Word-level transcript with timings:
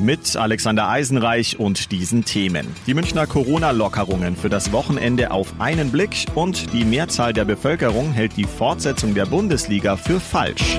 mit 0.00 0.36
Alexander 0.36 0.88
Eisenreich 0.88 1.58
und 1.58 1.92
diesen 1.92 2.24
Themen. 2.24 2.66
Die 2.86 2.94
Münchner 2.94 3.26
Corona-Lockerungen 3.26 4.36
für 4.36 4.48
das 4.48 4.72
Wochenende 4.72 5.30
auf 5.30 5.60
einen 5.60 5.90
Blick 5.90 6.26
und 6.34 6.72
die 6.72 6.84
Mehrzahl 6.84 7.32
der 7.32 7.44
Bevölkerung 7.44 8.12
hält 8.12 8.36
die 8.36 8.44
Fortsetzung 8.44 9.14
der 9.14 9.26
Bundesliga 9.26 9.96
für 9.96 10.20
falsch. 10.20 10.78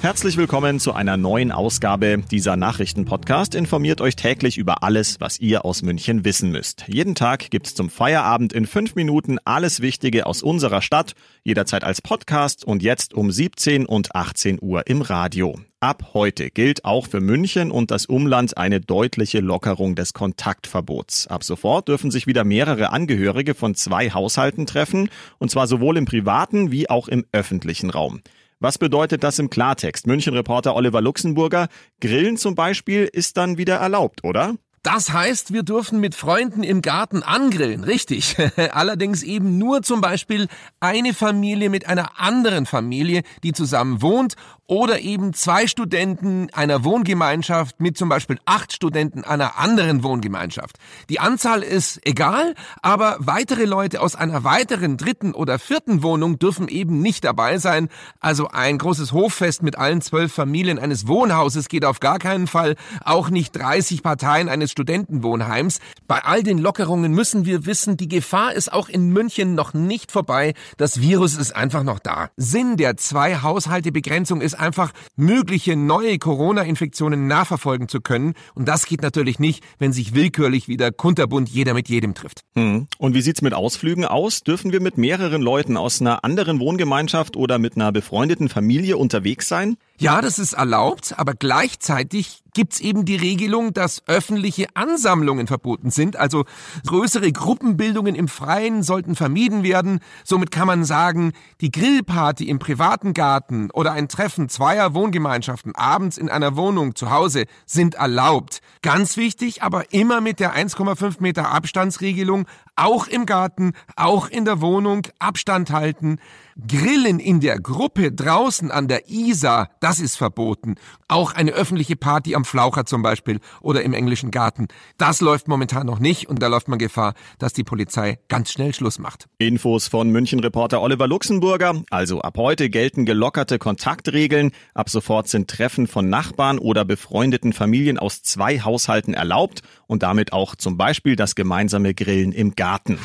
Herzlich 0.00 0.36
willkommen 0.36 0.78
zu 0.78 0.92
einer 0.92 1.16
neuen 1.16 1.50
Ausgabe 1.50 2.22
dieser 2.30 2.56
Nachrichtenpodcast. 2.56 3.56
Informiert 3.56 4.00
euch 4.00 4.14
täglich 4.14 4.56
über 4.56 4.84
alles, 4.84 5.20
was 5.20 5.40
ihr 5.40 5.64
aus 5.64 5.82
München 5.82 6.24
wissen 6.24 6.52
müsst. 6.52 6.84
Jeden 6.86 7.16
Tag 7.16 7.50
gibt's 7.50 7.74
zum 7.74 7.90
Feierabend 7.90 8.52
in 8.52 8.66
fünf 8.66 8.94
Minuten 8.94 9.38
alles 9.44 9.80
Wichtige 9.80 10.26
aus 10.26 10.42
unserer 10.42 10.82
Stadt, 10.82 11.14
jederzeit 11.42 11.82
als 11.82 12.00
Podcast 12.00 12.64
und 12.64 12.84
jetzt 12.84 13.12
um 13.12 13.32
17 13.32 13.86
und 13.86 14.14
18 14.14 14.58
Uhr 14.62 14.86
im 14.86 15.02
Radio. 15.02 15.58
Ab 15.80 16.10
heute 16.12 16.50
gilt 16.50 16.84
auch 16.84 17.06
für 17.06 17.20
München 17.20 17.70
und 17.70 17.92
das 17.92 18.06
Umland 18.06 18.56
eine 18.56 18.80
deutliche 18.80 19.38
Lockerung 19.38 19.94
des 19.94 20.12
Kontaktverbots. 20.12 21.28
Ab 21.28 21.44
sofort 21.44 21.86
dürfen 21.86 22.10
sich 22.10 22.26
wieder 22.26 22.42
mehrere 22.42 22.90
Angehörige 22.90 23.54
von 23.54 23.76
zwei 23.76 24.10
Haushalten 24.10 24.66
treffen, 24.66 25.08
und 25.38 25.52
zwar 25.52 25.68
sowohl 25.68 25.96
im 25.96 26.04
privaten 26.04 26.72
wie 26.72 26.90
auch 26.90 27.06
im 27.06 27.24
öffentlichen 27.30 27.90
Raum. 27.90 28.22
Was 28.58 28.78
bedeutet 28.78 29.22
das 29.22 29.38
im 29.38 29.50
Klartext? 29.50 30.08
München-Reporter 30.08 30.74
Oliver 30.74 31.00
Luxemburger. 31.00 31.68
Grillen 32.00 32.38
zum 32.38 32.56
Beispiel 32.56 33.08
ist 33.12 33.36
dann 33.36 33.56
wieder 33.56 33.76
erlaubt, 33.76 34.24
oder? 34.24 34.56
Das 34.82 35.12
heißt, 35.12 35.52
wir 35.52 35.64
dürfen 35.64 36.00
mit 36.00 36.14
Freunden 36.14 36.62
im 36.62 36.82
Garten 36.82 37.22
angrillen, 37.22 37.84
richtig. 37.84 38.36
Allerdings 38.72 39.22
eben 39.22 39.58
nur 39.58 39.82
zum 39.82 40.00
Beispiel 40.00 40.48
eine 40.80 41.14
Familie 41.14 41.68
mit 41.68 41.86
einer 41.86 42.18
anderen 42.18 42.64
Familie, 42.64 43.22
die 43.42 43.52
zusammen 43.52 44.02
wohnt 44.02 44.34
oder 44.68 45.00
eben 45.00 45.32
zwei 45.32 45.66
Studenten 45.66 46.48
einer 46.52 46.84
Wohngemeinschaft 46.84 47.80
mit 47.80 47.96
zum 47.96 48.10
Beispiel 48.10 48.38
acht 48.44 48.72
Studenten 48.72 49.24
einer 49.24 49.58
anderen 49.58 50.02
Wohngemeinschaft. 50.02 50.76
Die 51.08 51.20
Anzahl 51.20 51.62
ist 51.62 52.06
egal, 52.06 52.54
aber 52.82 53.16
weitere 53.18 53.64
Leute 53.64 54.00
aus 54.02 54.14
einer 54.14 54.44
weiteren 54.44 54.98
dritten 54.98 55.32
oder 55.32 55.58
vierten 55.58 56.02
Wohnung 56.02 56.38
dürfen 56.38 56.68
eben 56.68 57.00
nicht 57.00 57.24
dabei 57.24 57.56
sein. 57.56 57.88
Also 58.20 58.48
ein 58.48 58.76
großes 58.76 59.12
Hoffest 59.12 59.62
mit 59.62 59.78
allen 59.78 60.02
zwölf 60.02 60.34
Familien 60.34 60.78
eines 60.78 61.08
Wohnhauses 61.08 61.68
geht 61.68 61.86
auf 61.86 61.98
gar 61.98 62.18
keinen 62.18 62.46
Fall, 62.46 62.76
auch 63.02 63.30
nicht 63.30 63.56
30 63.56 64.02
Parteien 64.02 64.50
eines 64.50 64.70
Studentenwohnheims. 64.70 65.80
Bei 66.06 66.24
all 66.24 66.42
den 66.42 66.58
Lockerungen 66.58 67.12
müssen 67.12 67.46
wir 67.46 67.64
wissen, 67.64 67.96
die 67.96 68.08
Gefahr 68.08 68.52
ist 68.52 68.70
auch 68.70 68.90
in 68.90 69.08
München 69.14 69.54
noch 69.54 69.72
nicht 69.72 70.12
vorbei. 70.12 70.52
Das 70.76 71.00
Virus 71.00 71.36
ist 71.36 71.56
einfach 71.56 71.84
noch 71.84 72.00
da. 72.00 72.28
Sinn 72.36 72.76
der 72.76 72.98
Zwei-Haushalte-Begrenzung 72.98 74.42
ist 74.42 74.57
einfach, 74.58 74.92
mögliche 75.16 75.76
neue 75.76 76.18
Corona-Infektionen 76.18 77.26
nachverfolgen 77.26 77.88
zu 77.88 78.00
können. 78.00 78.34
Und 78.54 78.68
das 78.68 78.86
geht 78.86 79.02
natürlich 79.02 79.38
nicht, 79.38 79.64
wenn 79.78 79.92
sich 79.92 80.14
willkürlich 80.14 80.68
wieder 80.68 80.92
kunterbunt 80.92 81.48
jeder 81.48 81.74
mit 81.74 81.88
jedem 81.88 82.14
trifft. 82.14 82.42
Hm. 82.56 82.86
Und 82.98 83.14
wie 83.14 83.22
sieht's 83.22 83.42
mit 83.42 83.54
Ausflügen 83.54 84.04
aus? 84.04 84.42
Dürfen 84.42 84.72
wir 84.72 84.80
mit 84.80 84.98
mehreren 84.98 85.42
Leuten 85.42 85.76
aus 85.76 86.00
einer 86.00 86.24
anderen 86.24 86.60
Wohngemeinschaft 86.60 87.36
oder 87.36 87.58
mit 87.58 87.76
einer 87.76 87.92
befreundeten 87.92 88.48
Familie 88.48 88.96
unterwegs 88.96 89.48
sein? 89.48 89.76
Ja, 90.00 90.20
das 90.20 90.38
ist 90.38 90.52
erlaubt, 90.52 91.14
aber 91.16 91.34
gleichzeitig 91.34 92.44
gibt's 92.54 92.78
eben 92.78 93.04
die 93.04 93.16
Regelung, 93.16 93.74
dass 93.74 94.02
öffentliche 94.06 94.66
Ansammlungen 94.74 95.48
verboten 95.48 95.90
sind, 95.90 96.16
also 96.16 96.44
größere 96.86 97.32
Gruppenbildungen 97.32 98.14
im 98.14 98.28
Freien 98.28 98.84
sollten 98.84 99.16
vermieden 99.16 99.64
werden. 99.64 99.98
Somit 100.24 100.52
kann 100.52 100.68
man 100.68 100.84
sagen, 100.84 101.32
die 101.60 101.72
Grillparty 101.72 102.48
im 102.48 102.60
privaten 102.60 103.12
Garten 103.12 103.72
oder 103.72 103.90
ein 103.90 104.08
Treffen 104.08 104.48
zweier 104.48 104.94
Wohngemeinschaften 104.94 105.74
abends 105.74 106.16
in 106.16 106.28
einer 106.28 106.54
Wohnung 106.56 106.94
zu 106.94 107.10
Hause 107.10 107.46
sind 107.66 107.96
erlaubt. 107.96 108.60
Ganz 108.82 109.16
wichtig, 109.16 109.64
aber 109.64 109.92
immer 109.92 110.20
mit 110.20 110.38
der 110.38 110.54
1,5 110.54 111.16
Meter 111.18 111.50
Abstandsregelung, 111.50 112.46
auch 112.76 113.08
im 113.08 113.26
Garten, 113.26 113.72
auch 113.96 114.28
in 114.28 114.44
der 114.44 114.60
Wohnung, 114.60 115.08
Abstand 115.18 115.70
halten. 115.70 116.18
Grillen 116.66 117.20
in 117.20 117.38
der 117.38 117.60
Gruppe 117.60 118.10
draußen 118.10 118.72
an 118.72 118.88
der 118.88 119.08
Isar, 119.08 119.70
das 119.78 120.00
ist 120.00 120.16
verboten. 120.16 120.74
Auch 121.06 121.32
eine 121.32 121.52
öffentliche 121.52 121.94
Party 121.94 122.34
am 122.34 122.44
Flaucher 122.44 122.84
zum 122.84 123.00
Beispiel 123.00 123.38
oder 123.60 123.84
im 123.84 123.94
englischen 123.94 124.32
Garten. 124.32 124.66
Das 124.96 125.20
läuft 125.20 125.46
momentan 125.46 125.86
noch 125.86 126.00
nicht 126.00 126.28
und 126.28 126.42
da 126.42 126.48
läuft 126.48 126.66
man 126.66 126.80
Gefahr, 126.80 127.14
dass 127.38 127.52
die 127.52 127.62
Polizei 127.62 128.18
ganz 128.26 128.50
schnell 128.50 128.74
Schluss 128.74 128.98
macht. 128.98 129.28
Infos 129.38 129.86
von 129.86 130.10
München-Reporter 130.10 130.82
Oliver 130.82 131.06
Luxemburger. 131.06 131.80
Also 131.90 132.22
ab 132.22 132.36
heute 132.36 132.70
gelten 132.70 133.06
gelockerte 133.06 133.60
Kontaktregeln. 133.60 134.50
Ab 134.74 134.90
sofort 134.90 135.28
sind 135.28 135.48
Treffen 135.48 135.86
von 135.86 136.08
Nachbarn 136.08 136.58
oder 136.58 136.84
befreundeten 136.84 137.52
Familien 137.52 137.98
aus 137.98 138.22
zwei 138.22 138.60
Haushalten 138.60 139.14
erlaubt 139.14 139.62
und 139.86 140.02
damit 140.02 140.32
auch 140.32 140.56
zum 140.56 140.76
Beispiel 140.76 141.14
das 141.14 141.36
gemeinsame 141.36 141.94
Grillen 141.94 142.32
im 142.32 142.56
Garten. 142.56 142.98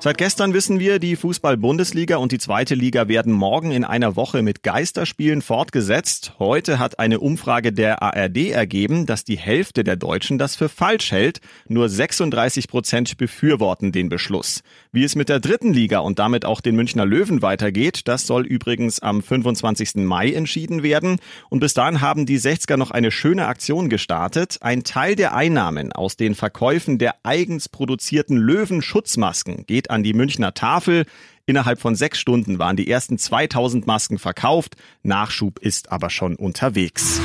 Seit 0.00 0.16
gestern 0.16 0.54
wissen 0.54 0.78
wir, 0.78 1.00
die 1.00 1.16
Fußball-Bundesliga 1.16 2.18
und 2.18 2.30
die 2.30 2.38
zweite 2.38 2.76
Liga 2.76 3.08
werden 3.08 3.32
morgen 3.32 3.72
in 3.72 3.82
einer 3.82 4.14
Woche 4.14 4.42
mit 4.42 4.62
Geisterspielen 4.62 5.42
fortgesetzt. 5.42 6.34
Heute 6.38 6.78
hat 6.78 7.00
eine 7.00 7.18
Umfrage 7.18 7.72
der 7.72 8.00
ARD 8.00 8.50
ergeben, 8.50 9.06
dass 9.06 9.24
die 9.24 9.36
Hälfte 9.36 9.82
der 9.82 9.96
Deutschen 9.96 10.38
das 10.38 10.54
für 10.54 10.68
falsch 10.68 11.10
hält. 11.10 11.40
Nur 11.66 11.88
36 11.88 12.68
Prozent 12.68 13.16
befürworten 13.16 13.90
den 13.90 14.08
Beschluss. 14.08 14.62
Wie 14.92 15.02
es 15.02 15.16
mit 15.16 15.28
der 15.28 15.40
dritten 15.40 15.72
Liga 15.72 15.98
und 15.98 16.20
damit 16.20 16.44
auch 16.44 16.60
den 16.60 16.76
Münchner 16.76 17.04
Löwen 17.04 17.42
weitergeht, 17.42 18.02
das 18.04 18.24
soll 18.24 18.46
übrigens 18.46 19.00
am 19.00 19.20
25. 19.20 19.96
Mai 19.96 20.30
entschieden 20.30 20.84
werden. 20.84 21.18
Und 21.50 21.58
bis 21.58 21.74
dahin 21.74 22.00
haben 22.00 22.24
die 22.24 22.38
60er 22.38 22.76
noch 22.76 22.92
eine 22.92 23.10
schöne 23.10 23.48
Aktion 23.48 23.88
gestartet. 23.88 24.58
Ein 24.60 24.84
Teil 24.84 25.16
der 25.16 25.34
Einnahmen 25.34 25.92
aus 25.92 26.16
den 26.16 26.36
Verkäufen 26.36 26.98
der 26.98 27.16
eigens 27.24 27.68
produzierten 27.68 28.36
Löwenschutzmasken 28.36 29.66
geht 29.66 29.87
an 29.90 30.02
die 30.02 30.14
Münchner 30.14 30.54
Tafel. 30.54 31.04
Innerhalb 31.46 31.80
von 31.80 31.94
sechs 31.94 32.18
Stunden 32.18 32.58
waren 32.58 32.76
die 32.76 32.90
ersten 32.90 33.16
2000 33.16 33.86
Masken 33.86 34.18
verkauft. 34.18 34.76
Nachschub 35.02 35.58
ist 35.58 35.90
aber 35.90 36.10
schon 36.10 36.36
unterwegs. 36.36 37.20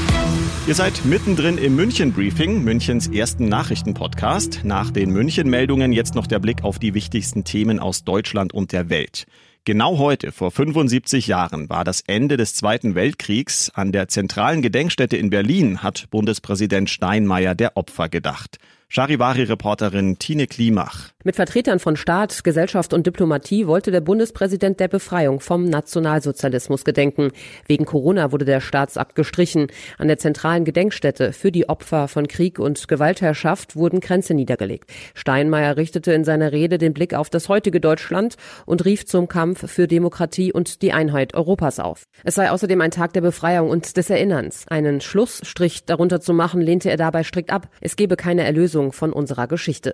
Ihr 0.65 0.75
seid 0.75 1.03
mittendrin 1.03 1.57
im 1.57 1.75
München 1.75 2.13
Briefing, 2.13 2.63
Münchens 2.63 3.07
ersten 3.07 3.49
Nachrichtenpodcast. 3.49 4.61
Nach 4.63 4.91
den 4.91 5.09
München 5.09 5.49
Meldungen 5.49 5.91
jetzt 5.91 6.15
noch 6.15 6.25
der 6.25 6.39
Blick 6.39 6.63
auf 6.63 6.79
die 6.79 6.93
wichtigsten 6.93 7.43
Themen 7.43 7.79
aus 7.79 8.05
Deutschland 8.05 8.53
und 8.53 8.71
der 8.71 8.89
Welt. 8.89 9.25
Genau 9.65 9.97
heute, 9.97 10.33
vor 10.33 10.51
75 10.51 11.27
Jahren, 11.27 11.69
war 11.69 11.85
das 11.85 12.01
Ende 12.01 12.35
des 12.35 12.53
Zweiten 12.53 12.95
Weltkriegs. 12.95 13.71
An 13.73 13.93
der 13.93 14.09
zentralen 14.09 14.61
Gedenkstätte 14.61 15.15
in 15.15 15.29
Berlin 15.29 15.81
hat 15.81 16.09
Bundespräsident 16.11 16.89
Steinmeier 16.89 17.55
der 17.55 17.77
Opfer 17.77 18.09
gedacht. 18.09 18.57
Charivari-Reporterin 18.93 20.19
Tine 20.19 20.45
Klimach. 20.45 21.09
Mit 21.23 21.35
Vertretern 21.35 21.79
von 21.79 21.95
Staat, 21.95 22.43
Gesellschaft 22.43 22.93
und 22.93 23.07
Diplomatie 23.07 23.65
wollte 23.65 23.89
der 23.89 24.01
Bundespräsident 24.01 24.79
der 24.79 24.87
Befreiung 24.87 25.39
vom 25.39 25.65
Nationalsozialismus 25.65 26.83
gedenken. 26.83 27.31
Wegen 27.65 27.85
Corona 27.85 28.31
wurde 28.31 28.45
der 28.45 28.61
Staatsakt 28.61 29.15
gestrichen. 29.15 29.67
An 29.97 30.09
der 30.09 30.19
zentralen 30.19 30.63
Gedenkstätte 30.63 31.33
für 31.33 31.51
die 31.51 31.69
Opfer 31.69 32.07
von 32.07 32.27
Krieg 32.27 32.59
und 32.59 32.87
Gewaltherrschaft 32.87 33.75
wurden 33.75 33.99
Grenze 33.99 34.35
niedergelegt. 34.35 34.91
Steinmeier 35.15 35.75
richtete 35.75 36.13
in 36.13 36.23
seiner 36.23 36.51
Rede 36.51 36.77
den 36.77 36.93
Blick 36.93 37.15
auf 37.15 37.31
das 37.31 37.49
heutige 37.49 37.79
Deutschland 37.79 38.35
und 38.67 38.85
rief 38.85 39.07
zum 39.07 39.27
Kampf 39.27 39.67
für 39.71 39.87
Demokratie 39.87 40.53
und 40.53 40.83
die 40.83 40.93
Einheit 40.93 41.33
Europas 41.33 41.79
auf. 41.79 42.03
Es 42.23 42.35
sei 42.35 42.51
außerdem 42.51 42.79
ein 42.81 42.91
Tag 42.91 43.13
der 43.13 43.21
Befreiung 43.21 43.71
und 43.71 43.97
des 43.97 44.11
Erinnerns. 44.11 44.67
Einen 44.67 45.01
Schlussstrich 45.01 45.85
darunter 45.85 46.21
zu 46.21 46.33
machen, 46.33 46.61
lehnte 46.61 46.91
er 46.91 46.97
dabei 46.97 47.23
strikt 47.23 47.49
ab. 47.49 47.69
Es 47.81 47.95
gebe 47.95 48.17
keine 48.17 48.43
Erlösung 48.43 48.82
von 48.91 49.13
unserer 49.13 49.47
Geschichte. 49.47 49.93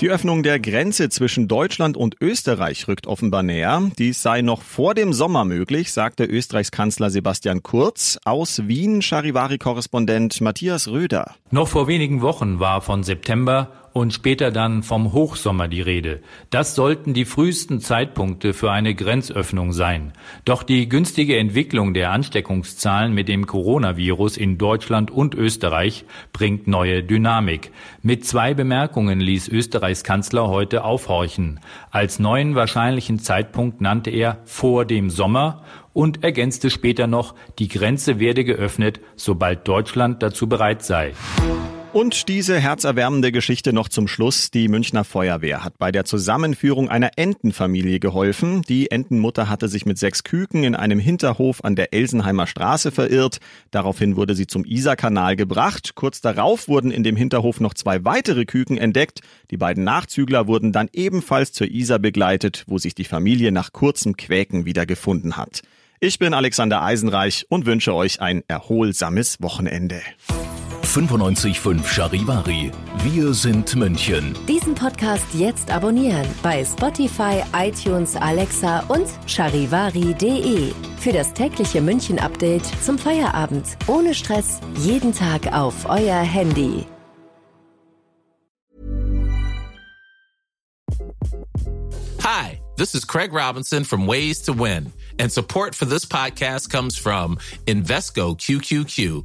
Die 0.00 0.10
Öffnung 0.10 0.42
der 0.42 0.58
Grenze 0.58 1.10
zwischen 1.10 1.46
Deutschland 1.46 1.96
und 1.96 2.16
Österreich 2.20 2.88
rückt 2.88 3.06
offenbar 3.06 3.44
näher. 3.44 3.88
Dies 3.98 4.20
sei 4.20 4.42
noch 4.42 4.60
vor 4.60 4.94
dem 4.94 5.12
Sommer 5.12 5.44
möglich, 5.44 5.92
sagte 5.92 6.24
Österreichs 6.24 6.72
Kanzler 6.72 7.08
Sebastian 7.08 7.62
Kurz. 7.62 8.18
Aus 8.24 8.66
Wien 8.66 9.00
Charivari-Korrespondent 9.00 10.40
Matthias 10.40 10.88
Röder. 10.88 11.36
Noch 11.52 11.68
vor 11.68 11.86
wenigen 11.86 12.20
Wochen 12.20 12.58
war 12.58 12.80
von 12.80 13.04
September 13.04 13.68
und 13.92 14.12
später 14.12 14.50
dann 14.50 14.82
vom 14.82 15.12
Hochsommer 15.12 15.68
die 15.68 15.80
Rede. 15.80 16.20
Das 16.50 16.74
sollten 16.74 17.14
die 17.14 17.24
frühesten 17.24 17.80
Zeitpunkte 17.80 18.52
für 18.52 18.70
eine 18.70 18.94
Grenzöffnung 18.94 19.72
sein. 19.72 20.12
Doch 20.44 20.62
die 20.62 20.88
günstige 20.88 21.36
Entwicklung 21.36 21.94
der 21.94 22.10
Ansteckungszahlen 22.10 23.12
mit 23.12 23.28
dem 23.28 23.46
Coronavirus 23.46 24.36
in 24.36 24.58
Deutschland 24.58 25.10
und 25.10 25.34
Österreich 25.34 26.04
bringt 26.32 26.66
neue 26.66 27.02
Dynamik. 27.02 27.70
Mit 28.02 28.26
zwei 28.26 28.54
Bemerkungen 28.54 29.20
ließ 29.20 29.48
Österreichs 29.48 30.04
Kanzler 30.04 30.48
heute 30.48 30.84
aufhorchen. 30.84 31.60
Als 31.90 32.18
neuen 32.18 32.54
wahrscheinlichen 32.54 33.18
Zeitpunkt 33.18 33.80
nannte 33.80 34.10
er 34.10 34.38
vor 34.44 34.84
dem 34.84 35.10
Sommer 35.10 35.64
und 35.92 36.24
ergänzte 36.24 36.70
später 36.70 37.06
noch, 37.06 37.34
die 37.58 37.68
Grenze 37.68 38.18
werde 38.18 38.44
geöffnet, 38.44 39.00
sobald 39.16 39.68
Deutschland 39.68 40.22
dazu 40.22 40.48
bereit 40.48 40.82
sei. 40.82 41.12
Und 41.92 42.28
diese 42.28 42.58
herzerwärmende 42.58 43.32
Geschichte 43.32 43.74
noch 43.74 43.86
zum 43.86 44.08
Schluss. 44.08 44.50
Die 44.50 44.68
Münchner 44.68 45.04
Feuerwehr 45.04 45.62
hat 45.62 45.76
bei 45.76 45.92
der 45.92 46.06
Zusammenführung 46.06 46.88
einer 46.88 47.10
Entenfamilie 47.16 48.00
geholfen. 48.00 48.62
Die 48.62 48.90
Entenmutter 48.90 49.50
hatte 49.50 49.68
sich 49.68 49.84
mit 49.84 49.98
sechs 49.98 50.24
Küken 50.24 50.64
in 50.64 50.74
einem 50.74 50.98
Hinterhof 50.98 51.62
an 51.62 51.76
der 51.76 51.92
Elsenheimer 51.92 52.46
Straße 52.46 52.92
verirrt. 52.92 53.40
Daraufhin 53.72 54.16
wurde 54.16 54.34
sie 54.34 54.46
zum 54.46 54.64
Isarkanal 54.64 55.36
gebracht. 55.36 55.94
Kurz 55.94 56.22
darauf 56.22 56.66
wurden 56.66 56.90
in 56.90 57.02
dem 57.02 57.14
Hinterhof 57.14 57.60
noch 57.60 57.74
zwei 57.74 58.06
weitere 58.06 58.46
Küken 58.46 58.78
entdeckt. 58.78 59.20
Die 59.50 59.58
beiden 59.58 59.84
Nachzügler 59.84 60.46
wurden 60.46 60.72
dann 60.72 60.88
ebenfalls 60.94 61.52
zur 61.52 61.70
Isar 61.70 61.98
begleitet, 61.98 62.64
wo 62.68 62.78
sich 62.78 62.94
die 62.94 63.04
Familie 63.04 63.52
nach 63.52 63.70
kurzem 63.72 64.16
Quäken 64.16 64.64
wieder 64.64 64.86
gefunden 64.86 65.36
hat. 65.36 65.60
Ich 66.00 66.18
bin 66.18 66.32
Alexander 66.32 66.82
Eisenreich 66.82 67.44
und 67.50 67.66
wünsche 67.66 67.94
euch 67.94 68.22
ein 68.22 68.42
erholsames 68.48 69.42
Wochenende. 69.42 70.00
95.5 70.84 71.86
Charivari. 71.86 72.70
Wir 73.02 73.32
sind 73.32 73.74
München. 73.76 74.34
Diesen 74.46 74.74
Podcast 74.74 75.24
jetzt 75.32 75.70
abonnieren 75.70 76.26
bei 76.42 76.64
Spotify, 76.64 77.42
iTunes, 77.56 78.14
Alexa 78.16 78.80
und 78.88 79.06
charivari.de. 79.26 80.72
Für 80.98 81.12
das 81.12 81.32
tägliche 81.32 81.80
München-Update 81.80 82.64
zum 82.84 82.98
Feierabend. 82.98 83.64
Ohne 83.86 84.14
Stress. 84.14 84.60
Jeden 84.78 85.14
Tag 85.14 85.52
auf 85.52 85.86
euer 85.88 86.20
Handy. 86.20 86.84
Hi, 92.20 92.60
this 92.76 92.94
is 92.94 93.06
Craig 93.06 93.32
Robinson 93.32 93.84
from 93.84 94.06
Ways 94.06 94.42
to 94.42 94.52
Win. 94.52 94.92
And 95.18 95.32
support 95.32 95.74
for 95.74 95.86
this 95.86 96.04
podcast 96.04 96.70
comes 96.70 96.96
from 96.98 97.38
Invesco 97.66 98.36
QQQ 98.36 99.24